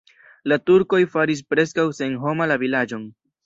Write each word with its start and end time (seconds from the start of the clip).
La 0.51 0.57
turkoj 0.69 1.01
faris 1.17 1.45
preskaŭ 1.55 1.87
senhoma 2.01 2.51
la 2.53 2.61
vilaĝon. 2.67 3.09